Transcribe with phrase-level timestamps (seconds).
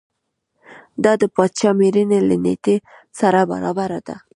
[1.03, 2.75] دا د پاچا مړینې له نېټې
[3.19, 4.15] سره برابره ده.